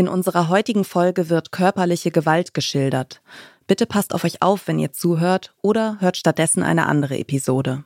In 0.00 0.08
unserer 0.08 0.48
heutigen 0.48 0.84
Folge 0.84 1.28
wird 1.28 1.52
körperliche 1.52 2.10
Gewalt 2.10 2.54
geschildert. 2.54 3.20
Bitte 3.66 3.84
passt 3.84 4.14
auf 4.14 4.24
euch 4.24 4.40
auf, 4.40 4.66
wenn 4.66 4.78
ihr 4.78 4.94
zuhört 4.94 5.54
oder 5.60 5.98
hört 6.00 6.16
stattdessen 6.16 6.62
eine 6.62 6.86
andere 6.86 7.18
Episode. 7.18 7.84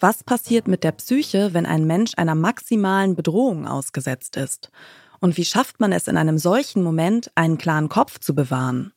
Was 0.00 0.24
passiert 0.24 0.66
mit 0.66 0.82
der 0.82 0.90
Psyche, 0.90 1.54
wenn 1.54 1.66
ein 1.66 1.86
Mensch 1.86 2.14
einer 2.16 2.34
maximalen 2.34 3.14
Bedrohung 3.14 3.64
ausgesetzt 3.68 4.36
ist? 4.36 4.72
Und 5.20 5.36
wie 5.36 5.44
schafft 5.44 5.78
man 5.78 5.92
es 5.92 6.08
in 6.08 6.16
einem 6.16 6.38
solchen 6.38 6.82
Moment, 6.82 7.30
einen 7.36 7.58
klaren 7.58 7.88
Kopf 7.88 8.18
zu 8.18 8.34
bewahren? 8.34 8.92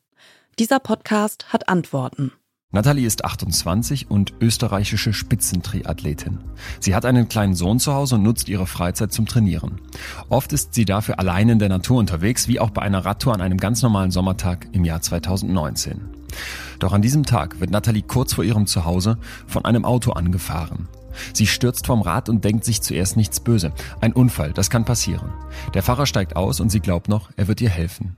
Dieser 0.57 0.80
Podcast 0.80 1.54
hat 1.54 1.70
Antworten. 1.70 2.32
Natalie 2.71 3.07
ist 3.07 3.25
28 3.25 4.11
und 4.11 4.36
österreichische 4.41 5.11
Spitzentriathletin. 5.11 6.38
Sie 6.79 6.93
hat 6.93 7.04
einen 7.04 7.27
kleinen 7.27 7.55
Sohn 7.55 7.79
zu 7.79 7.95
Hause 7.95 8.13
und 8.13 8.21
nutzt 8.21 8.47
ihre 8.47 8.68
Freizeit 8.68 9.11
zum 9.11 9.25
Trainieren. 9.25 9.81
Oft 10.29 10.54
ist 10.54 10.75
sie 10.75 10.86
dafür 10.86 11.18
allein 11.18 11.50
in 11.50 11.57
der 11.57 11.69
Natur 11.69 11.97
unterwegs, 11.97 12.47
wie 12.47 12.59
auch 12.59 12.69
bei 12.69 12.83
einer 12.83 13.04
Radtour 13.04 13.33
an 13.33 13.42
einem 13.42 13.57
ganz 13.57 13.82
normalen 13.82 14.11
Sommertag 14.11 14.68
im 14.71 14.86
Jahr 14.86 15.01
2019. 15.01 16.00
Doch 16.78 16.93
an 16.93 17.01
diesem 17.01 17.25
Tag 17.25 17.59
wird 17.59 17.71
Natalie 17.71 18.04
kurz 18.04 18.33
vor 18.33 18.43
ihrem 18.43 18.68
Zuhause 18.68 19.17
von 19.47 19.65
einem 19.65 19.83
Auto 19.83 20.11
angefahren. 20.11 20.87
Sie 21.33 21.47
stürzt 21.47 21.87
vom 21.87 22.04
Rad 22.04 22.29
und 22.29 22.45
denkt 22.45 22.65
sich 22.65 22.83
zuerst 22.83 23.17
nichts 23.17 23.39
böse. 23.39 23.71
Ein 24.00 24.14
Unfall, 24.14 24.54
das 24.54 24.70
kann 24.70 24.86
passieren. 24.86 25.33
Der 25.73 25.81
Fahrer 25.81 26.06
steigt 26.06 26.36
aus 26.36 26.59
und 26.59 26.70
sie 26.70 26.81
glaubt 26.81 27.09
noch, 27.09 27.31
er 27.36 27.47
wird 27.47 27.61
ihr 27.61 27.70
helfen. 27.71 28.15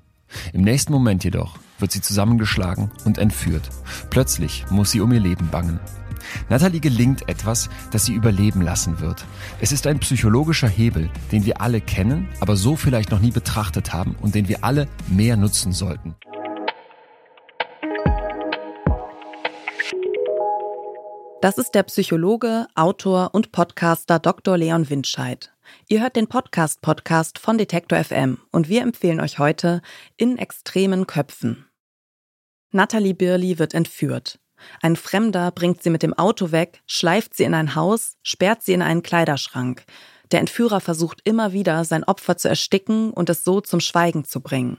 Im 0.54 0.62
nächsten 0.62 0.94
Moment 0.94 1.24
jedoch 1.24 1.58
wird 1.80 1.92
sie 1.92 2.02
zusammengeschlagen 2.02 2.92
und 3.06 3.18
entführt. 3.18 3.70
Plötzlich 4.10 4.66
muss 4.70 4.92
sie 4.92 5.02
um 5.02 5.12
ihr 5.12 5.20
Leben 5.20 5.50
bangen. 5.50 5.80
Natalie 6.50 6.80
gelingt 6.80 7.28
etwas, 7.28 7.70
das 7.92 8.06
sie 8.06 8.14
überleben 8.14 8.62
lassen 8.62 9.00
wird. 9.00 9.26
Es 9.60 9.72
ist 9.72 9.88
ein 9.88 10.00
psychologischer 10.00 10.68
Hebel, 10.68 11.10
den 11.32 11.46
wir 11.46 11.62
alle 11.62 11.82
kennen, 11.82 12.28
aber 12.40 12.56
so 12.56 12.76
vielleicht 12.76 13.12
noch 13.12 13.20
nie 13.20 13.32
betrachtet 13.32 13.94
haben 13.94 14.16
und 14.22 14.36
den 14.36 14.48
wir 14.48 14.64
alle 14.64 14.88
mehr 15.08 15.38
nutzen 15.38 15.72
sollten. 15.72 16.16
Das 21.42 21.58
ist 21.58 21.74
der 21.74 21.82
Psychologe, 21.84 22.68
Autor 22.76 23.32
und 23.34 23.52
Podcaster 23.52 24.20
Dr. 24.20 24.60
Leon 24.60 24.92
Windscheid. 24.92 25.52
Ihr 25.88 26.02
hört 26.02 26.16
den 26.16 26.28
Podcast-Podcast 26.28 27.40
von 27.40 27.58
Detektor 27.58 28.04
FM 28.04 28.40
und 28.52 28.70
wir 28.70 28.82
empfehlen 28.82 29.20
euch 29.20 29.40
heute 29.40 29.82
In 30.18 30.38
extremen 30.38 31.08
Köpfen. 31.08 31.68
Natalie 32.72 33.14
Birli 33.14 33.60
wird 33.60 33.74
entführt. 33.74 34.40
Ein 34.82 34.96
Fremder 34.96 35.52
bringt 35.52 35.84
sie 35.84 35.90
mit 35.90 36.04
dem 36.04 36.14
Auto 36.14 36.52
weg, 36.52 36.82
schleift 36.86 37.36
sie 37.36 37.44
in 37.44 37.54
ein 37.54 37.76
Haus, 37.76 38.18
sperrt 38.24 38.64
sie 38.64 38.74
in 38.74 38.82
einen 38.82 39.04
Kleiderschrank. 39.04 39.84
Der 40.32 40.40
Entführer 40.40 40.80
versucht 40.80 41.20
immer 41.24 41.52
wieder, 41.52 41.84
sein 41.84 42.04
Opfer 42.04 42.38
zu 42.38 42.48
ersticken 42.48 43.12
und 43.12 43.30
es 43.30 43.44
so 43.44 43.60
zum 43.60 43.80
Schweigen 43.80 44.24
zu 44.24 44.40
bringen. 44.40 44.78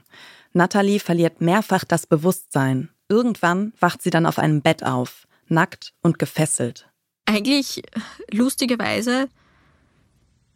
Natalie 0.53 0.99
verliert 0.99 1.41
mehrfach 1.41 1.83
das 1.83 2.07
Bewusstsein. 2.07 2.89
Irgendwann 3.09 3.73
wacht 3.79 4.01
sie 4.01 4.09
dann 4.09 4.25
auf 4.25 4.39
einem 4.39 4.61
Bett 4.61 4.83
auf, 4.83 5.27
nackt 5.47 5.93
und 6.01 6.17
gefesselt. 6.17 6.89
Eigentlich 7.25 7.83
lustigerweise 8.31 9.29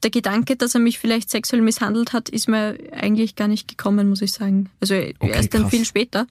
der 0.08 0.22
Gedanke, 0.22 0.56
dass 0.56 0.74
er 0.74 0.80
mich 0.80 1.00
vielleicht 1.00 1.30
sexuell 1.30 1.62
misshandelt 1.62 2.14
hat, 2.14 2.30
ist 2.30 2.48
mir 2.48 2.78
eigentlich 2.94 3.36
gar 3.36 3.50
nicht 3.50 3.68
gekommen, 3.68 4.08
muss 4.08 4.22
ich 4.22 4.32
sagen. 4.32 4.70
Also 4.80 4.96
okay, 4.96 5.16
erst 5.22 5.54
dann 5.54 5.64
krass. 5.64 5.72
viel 5.72 5.84
später. 5.84 6.28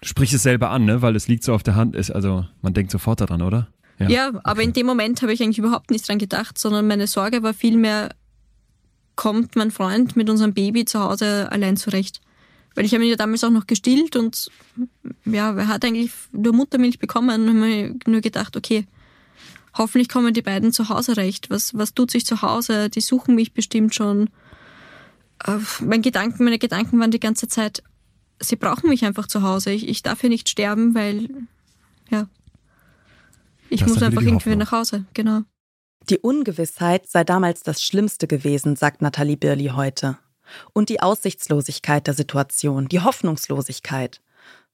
Du 0.00 0.08
sprichst 0.08 0.34
es 0.34 0.42
selber 0.42 0.70
an, 0.70 0.84
ne? 0.84 1.00
weil 1.00 1.14
es 1.14 1.28
liegt 1.28 1.44
so 1.44 1.54
auf 1.54 1.62
der 1.62 1.76
Hand 1.76 1.94
ist. 1.94 2.10
Also 2.10 2.44
man 2.62 2.74
denkt 2.74 2.90
sofort 2.90 3.20
daran, 3.20 3.42
oder? 3.42 3.68
Ja, 4.00 4.08
ja 4.08 4.28
aber 4.42 4.58
okay. 4.58 4.64
in 4.64 4.72
dem 4.72 4.86
Moment 4.86 5.22
habe 5.22 5.32
ich 5.32 5.40
eigentlich 5.40 5.58
überhaupt 5.58 5.92
nicht 5.92 6.08
dran 6.08 6.18
gedacht, 6.18 6.58
sondern 6.58 6.88
meine 6.88 7.06
Sorge 7.06 7.44
war 7.44 7.54
vielmehr, 7.54 8.10
kommt 9.14 9.54
mein 9.54 9.70
Freund 9.70 10.16
mit 10.16 10.28
unserem 10.28 10.52
Baby 10.52 10.84
zu 10.84 10.98
Hause 10.98 11.50
allein 11.52 11.76
zurecht? 11.76 12.20
Weil 12.74 12.84
ich 12.84 12.92
habe 12.92 13.04
ihn 13.04 13.10
ja 13.10 13.16
damals 13.16 13.44
auch 13.44 13.50
noch 13.50 13.68
gestillt 13.68 14.16
und 14.16 14.50
ja, 15.24 15.52
er 15.52 15.68
hat 15.68 15.84
eigentlich 15.84 16.10
nur 16.32 16.52
Muttermilch 16.52 16.98
bekommen 16.98 17.48
und 17.48 17.62
habe 17.62 17.94
nur 18.10 18.20
gedacht, 18.20 18.56
okay, 18.56 18.84
hoffentlich 19.74 20.08
kommen 20.08 20.34
die 20.34 20.42
beiden 20.42 20.72
zu 20.72 20.88
Hause 20.88 21.16
recht. 21.16 21.50
Was, 21.50 21.74
was 21.74 21.94
tut 21.94 22.10
sich 22.10 22.24
zu 22.24 22.42
Hause? 22.42 22.90
Die 22.90 23.00
suchen 23.00 23.34
mich 23.34 23.52
bestimmt 23.52 23.94
schon. 23.94 24.30
Äh, 25.44 25.58
mein 25.80 26.02
Gedanken, 26.02 26.44
meine 26.44 26.58
Gedanken 26.58 26.98
waren 27.00 27.10
die 27.10 27.20
ganze 27.20 27.48
Zeit, 27.48 27.82
sie 28.40 28.56
brauchen 28.56 28.88
mich 28.88 29.04
einfach 29.04 29.26
zu 29.26 29.42
Hause. 29.42 29.70
Ich, 29.70 29.88
ich 29.88 30.02
darf 30.02 30.20
hier 30.20 30.30
nicht 30.30 30.48
sterben, 30.48 30.94
weil, 30.94 31.28
ja, 32.10 32.28
ich 33.70 33.80
das 33.80 33.88
muss 33.88 34.02
einfach 34.02 34.22
irgendwie 34.22 34.56
nach 34.56 34.72
Hause, 34.72 35.04
genau. 35.14 35.42
Die 36.10 36.18
Ungewissheit 36.18 37.08
sei 37.08 37.24
damals 37.24 37.62
das 37.62 37.82
Schlimmste 37.82 38.26
gewesen, 38.26 38.76
sagt 38.76 39.00
Nathalie 39.00 39.36
Birli 39.36 39.68
heute. 39.74 40.18
Und 40.74 40.90
die 40.90 41.00
Aussichtslosigkeit 41.00 42.06
der 42.06 42.14
Situation, 42.14 42.88
die 42.88 43.00
Hoffnungslosigkeit. 43.00 44.20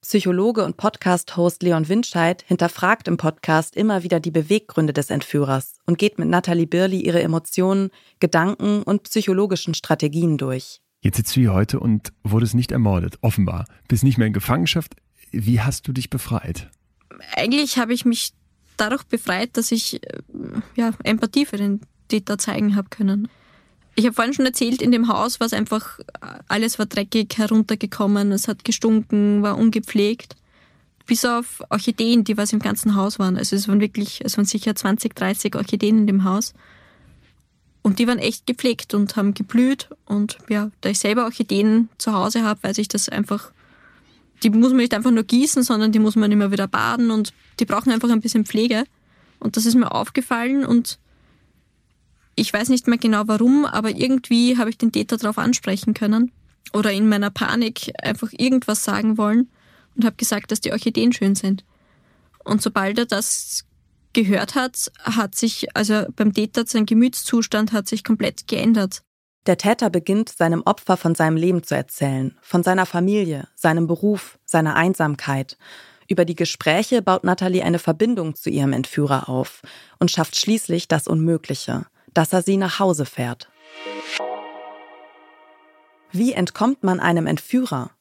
Psychologe 0.01 0.65
und 0.65 0.77
Podcast-Host 0.77 1.61
Leon 1.61 1.87
Windscheid 1.87 2.43
hinterfragt 2.47 3.07
im 3.07 3.17
Podcast 3.17 3.75
immer 3.75 4.01
wieder 4.01 4.19
die 4.19 4.31
Beweggründe 4.31 4.93
des 4.93 5.11
Entführers 5.11 5.75
und 5.85 5.99
geht 5.99 6.17
mit 6.17 6.27
Nathalie 6.27 6.65
Birli 6.65 7.01
ihre 7.01 7.21
Emotionen, 7.21 7.91
Gedanken 8.19 8.81
und 8.81 9.03
psychologischen 9.03 9.75
Strategien 9.75 10.39
durch. 10.39 10.81
Jetzt 11.01 11.17
sitzt 11.17 11.35
du 11.35 11.41
hier 11.41 11.53
heute 11.53 11.79
und 11.79 12.13
wurdest 12.23 12.55
nicht 12.55 12.71
ermordet, 12.71 13.19
offenbar. 13.21 13.65
Bist 13.87 14.03
nicht 14.03 14.17
mehr 14.17 14.25
in 14.25 14.33
Gefangenschaft. 14.33 14.95
Wie 15.31 15.61
hast 15.61 15.87
du 15.87 15.93
dich 15.93 16.09
befreit? 16.09 16.71
Eigentlich 17.35 17.77
habe 17.77 17.93
ich 17.93 18.03
mich 18.03 18.33
dadurch 18.77 19.03
befreit, 19.03 19.55
dass 19.55 19.71
ich 19.71 20.03
äh, 20.03 20.17
ja, 20.75 20.91
Empathie 21.03 21.45
für 21.45 21.57
den 21.57 21.81
Täter 22.07 22.39
zeigen 22.39 22.75
habe 22.75 22.89
können. 22.89 23.27
Ich 23.95 24.05
habe 24.05 24.13
vorhin 24.13 24.33
schon 24.33 24.45
erzählt, 24.45 24.81
in 24.81 24.91
dem 24.91 25.07
Haus 25.07 25.39
war 25.39 25.47
es 25.47 25.53
einfach, 25.53 25.99
alles 26.47 26.79
war 26.79 26.85
dreckig 26.85 27.37
heruntergekommen, 27.37 28.31
es 28.31 28.47
hat 28.47 28.63
gestunken, 28.63 29.41
war 29.41 29.57
ungepflegt. 29.57 30.35
Bis 31.05 31.25
auf 31.25 31.61
Orchideen, 31.69 32.23
die 32.23 32.37
was 32.37 32.53
im 32.53 32.59
ganzen 32.59 32.95
Haus 32.95 33.19
waren. 33.19 33.37
Also 33.37 33.55
es 33.55 33.67
waren 33.67 33.81
wirklich, 33.81 34.21
es 34.23 34.37
waren 34.37 34.45
sicher 34.45 34.75
20, 34.75 35.13
30 35.15 35.55
Orchideen 35.55 35.97
in 35.97 36.07
dem 36.07 36.23
Haus. 36.23 36.53
Und 37.81 37.99
die 37.99 38.07
waren 38.07 38.19
echt 38.19 38.45
gepflegt 38.45 38.93
und 38.93 39.15
haben 39.15 39.33
geblüht. 39.33 39.89
Und 40.05 40.37
ja, 40.47 40.71
da 40.81 40.89
ich 40.89 40.99
selber 40.99 41.25
Orchideen 41.25 41.89
zu 41.97 42.13
Hause 42.13 42.43
habe, 42.43 42.63
weiß 42.63 42.77
ich 42.77 42.87
das 42.87 43.09
einfach. 43.09 43.51
Die 44.43 44.49
muss 44.49 44.69
man 44.69 44.77
nicht 44.77 44.93
einfach 44.93 45.11
nur 45.11 45.23
gießen, 45.23 45.63
sondern 45.63 45.91
die 45.91 45.99
muss 45.99 46.15
man 46.15 46.31
immer 46.31 46.51
wieder 46.51 46.67
baden 46.67 47.11
und 47.11 47.33
die 47.59 47.65
brauchen 47.65 47.91
einfach 47.91 48.09
ein 48.09 48.21
bisschen 48.21 48.45
Pflege. 48.45 48.85
Und 49.39 49.57
das 49.57 49.65
ist 49.65 49.75
mir 49.75 49.91
aufgefallen 49.91 50.65
und 50.65 50.99
ich 52.35 52.51
weiß 52.51 52.69
nicht 52.69 52.87
mehr 52.87 52.97
genau 52.97 53.23
warum, 53.25 53.65
aber 53.65 53.89
irgendwie 53.89 54.57
habe 54.57 54.69
ich 54.69 54.77
den 54.77 54.91
Täter 54.91 55.17
darauf 55.17 55.37
ansprechen 55.37 55.93
können 55.93 56.31
oder 56.73 56.91
in 56.91 57.09
meiner 57.09 57.29
Panik 57.29 57.91
einfach 58.01 58.29
irgendwas 58.31 58.83
sagen 58.83 59.17
wollen 59.17 59.49
und 59.95 60.05
habe 60.05 60.15
gesagt, 60.15 60.51
dass 60.51 60.61
die 60.61 60.71
Orchideen 60.71 61.11
schön 61.13 61.35
sind. 61.35 61.65
Und 62.43 62.61
sobald 62.61 62.97
er 62.97 63.05
das 63.05 63.65
gehört 64.13 64.55
hat, 64.55 64.91
hat 65.03 65.35
sich, 65.35 65.75
also 65.75 66.05
beim 66.15 66.33
Täter, 66.33 66.65
sein 66.65 66.85
Gemütszustand 66.85 67.71
hat 67.71 67.87
sich 67.87 68.03
komplett 68.03 68.47
geändert. 68.47 69.03
Der 69.47 69.57
Täter 69.57 69.89
beginnt 69.89 70.29
seinem 70.29 70.61
Opfer 70.65 70.97
von 70.97 71.15
seinem 71.15 71.35
Leben 71.35 71.63
zu 71.63 71.75
erzählen, 71.75 72.37
von 72.41 72.61
seiner 72.63 72.85
Familie, 72.85 73.47
seinem 73.55 73.87
Beruf, 73.87 74.37
seiner 74.45 74.75
Einsamkeit. 74.75 75.57
Über 76.07 76.25
die 76.25 76.35
Gespräche 76.35 77.01
baut 77.01 77.23
Natalie 77.23 77.63
eine 77.63 77.79
Verbindung 77.79 78.35
zu 78.35 78.49
ihrem 78.49 78.73
Entführer 78.73 79.29
auf 79.29 79.61
und 79.97 80.11
schafft 80.11 80.35
schließlich 80.35 80.87
das 80.87 81.07
Unmögliche, 81.07 81.85
dass 82.13 82.33
er 82.33 82.41
sie 82.41 82.57
nach 82.57 82.79
Hause 82.79 83.05
fährt. 83.05 83.49
Wie 86.11 86.33
entkommt 86.33 86.83
man 86.83 86.99
einem 86.99 87.25
Entführer? 87.25 87.91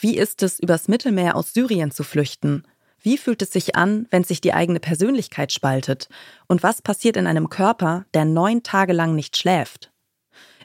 Wie 0.00 0.16
ist 0.16 0.42
es, 0.42 0.58
übers 0.58 0.88
Mittelmeer 0.88 1.36
aus 1.36 1.52
Syrien 1.52 1.90
zu 1.90 2.02
flüchten? 2.02 2.64
Wie 3.00 3.18
fühlt 3.18 3.42
es 3.42 3.52
sich 3.52 3.74
an, 3.74 4.06
wenn 4.10 4.24
sich 4.24 4.40
die 4.40 4.54
eigene 4.54 4.80
Persönlichkeit 4.80 5.52
spaltet? 5.52 6.08
Und 6.46 6.62
was 6.62 6.80
passiert 6.80 7.16
in 7.16 7.26
einem 7.26 7.50
Körper, 7.50 8.06
der 8.14 8.24
neun 8.24 8.62
Tage 8.62 8.92
lang 8.92 9.14
nicht 9.14 9.36
schläft? 9.36 9.92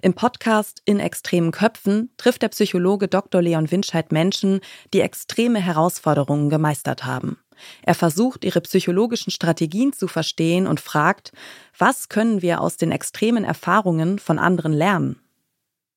Im 0.02 0.14
Podcast 0.14 0.82
In 0.86 1.00
extremen 1.00 1.52
Köpfen 1.52 2.12
trifft 2.18 2.44
der 2.44 2.50
Psychologe 2.50 3.08
Dr. 3.08 3.42
Leon 3.42 3.72
Winscheid 3.72 4.12
Menschen, 4.12 4.62
die 4.94 5.02
extreme 5.02 5.60
Herausforderungen 5.60 6.50
gemeistert 6.50 7.04
haben. 7.04 7.40
Er 7.84 7.96
versucht, 7.96 8.44
ihre 8.44 8.62
psychologischen 8.62 9.32
Strategien 9.32 9.94
zu 9.94 10.08
verstehen 10.08 10.68
und 10.68 10.80
fragt, 10.80 11.32
was 11.78 12.10
können 12.10 12.42
wir 12.42 12.62
aus 12.62 12.78
den 12.78 12.92
extremen 12.92 13.44
Erfahrungen 13.44 14.20
von 14.20 14.40
anderen 14.40 14.74
lernen? 14.74 15.20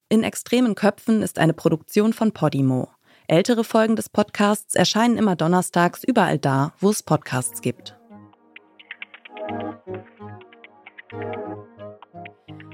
In 0.09 0.25
extremen 0.25 0.75
Köpfen 0.75 1.23
ist 1.23 1.39
eine 1.39 1.53
Produktion 1.53 2.13
von 2.13 2.33
Podimo. 2.33 2.89
Ältere 3.29 3.63
Folgen 3.63 3.95
des 3.95 4.09
Podcasts 4.09 4.75
erscheinen 4.75 5.17
immer 5.17 5.37
donnerstags 5.37 6.03
überall 6.03 6.39
da, 6.39 6.73
wo 6.81 6.91
es 6.91 7.05
Podcasts 7.05 7.63
gibt. 7.63 7.97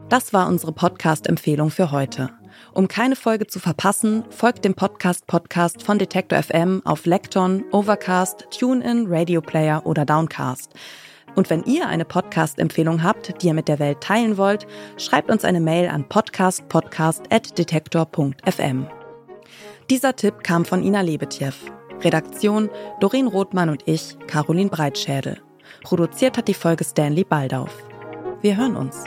Das 0.09 0.33
war 0.33 0.49
unsere 0.49 0.73
Podcast-Empfehlung 0.73 1.71
für 1.71 1.91
heute. 1.91 2.31
Um 2.73 2.89
keine 2.89 3.17
Folge 3.17 3.47
zu 3.47 3.59
verpassen, 3.59 4.25
folgt 4.31 4.65
dem 4.65 4.75
Podcast 4.75 5.27
Podcast 5.27 5.83
von 5.83 5.99
Detektor 5.99 6.43
FM 6.43 6.83
auf 6.85 7.07
Lekton, 7.07 7.65
Overcast, 7.73 8.47
TuneIn, 8.51 9.07
Radio 9.09 9.41
Player 9.41 9.87
oder 9.87 10.05
Downcast. 10.05 10.75
Und 11.35 11.51
wenn 11.51 11.65
ihr 11.65 11.87
eine 11.87 12.05
Podcast-Empfehlung 12.05 13.03
habt, 13.03 13.43
die 13.43 13.49
ihr 13.49 13.55
mit 13.55 13.69
der 13.69 13.79
Welt 13.79 14.01
teilen 14.01 14.39
wollt, 14.39 14.67
schreibt 14.97 15.31
uns 15.31 15.45
eine 15.45 15.61
Mail 15.61 15.89
an 15.89 16.09
podcastpodcast.detektor.fm. 16.09 18.87
Dieser 19.91 20.17
Tipp 20.17 20.43
kam 20.43 20.65
von 20.65 20.83
Ina 20.83 21.03
Lebetjew. 21.03 21.53
Redaktion 22.03 22.71
Doreen 23.01 23.27
Rothmann 23.27 23.69
und 23.69 23.83
ich, 23.87 24.17
Caroline 24.27 24.71
Breitschädel. 24.71 25.41
Produziert 25.83 26.37
hat 26.37 26.49
die 26.49 26.55
Folge 26.55 26.85
Stanley 26.85 27.25
Baldauf. 27.25 27.71
Wir 28.43 28.57
hören 28.57 28.77
uns. 28.77 29.05